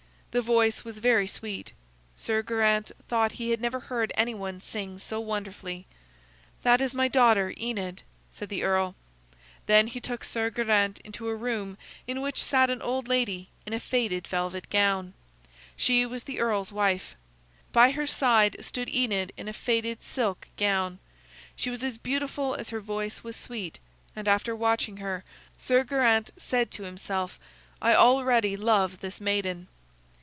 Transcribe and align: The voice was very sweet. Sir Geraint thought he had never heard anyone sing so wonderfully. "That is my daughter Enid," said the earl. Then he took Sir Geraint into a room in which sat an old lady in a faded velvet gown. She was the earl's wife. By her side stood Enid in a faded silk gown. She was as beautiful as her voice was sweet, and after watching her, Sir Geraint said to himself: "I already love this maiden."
The 0.31 0.41
voice 0.41 0.85
was 0.85 0.99
very 0.99 1.27
sweet. 1.27 1.73
Sir 2.15 2.41
Geraint 2.41 2.89
thought 3.09 3.33
he 3.33 3.49
had 3.49 3.59
never 3.59 3.81
heard 3.81 4.13
anyone 4.15 4.61
sing 4.61 4.97
so 4.97 5.19
wonderfully. 5.19 5.85
"That 6.63 6.79
is 6.79 6.93
my 6.93 7.09
daughter 7.09 7.53
Enid," 7.59 8.01
said 8.31 8.47
the 8.47 8.63
earl. 8.63 8.95
Then 9.65 9.87
he 9.87 9.99
took 9.99 10.23
Sir 10.23 10.49
Geraint 10.49 10.99
into 10.99 11.27
a 11.27 11.35
room 11.35 11.77
in 12.07 12.21
which 12.21 12.41
sat 12.41 12.69
an 12.69 12.81
old 12.81 13.09
lady 13.09 13.49
in 13.65 13.73
a 13.73 13.79
faded 13.81 14.25
velvet 14.25 14.69
gown. 14.69 15.15
She 15.75 16.05
was 16.05 16.23
the 16.23 16.39
earl's 16.39 16.71
wife. 16.71 17.13
By 17.73 17.91
her 17.91 18.07
side 18.07 18.55
stood 18.63 18.87
Enid 18.89 19.33
in 19.35 19.49
a 19.49 19.51
faded 19.51 20.01
silk 20.01 20.47
gown. 20.55 20.99
She 21.57 21.69
was 21.69 21.83
as 21.83 21.97
beautiful 21.97 22.55
as 22.55 22.69
her 22.69 22.79
voice 22.79 23.21
was 23.21 23.35
sweet, 23.35 23.79
and 24.15 24.29
after 24.29 24.55
watching 24.55 24.95
her, 24.95 25.25
Sir 25.57 25.83
Geraint 25.83 26.29
said 26.37 26.71
to 26.71 26.83
himself: 26.83 27.37
"I 27.81 27.93
already 27.93 28.55
love 28.55 29.01
this 29.01 29.19
maiden." 29.19 29.67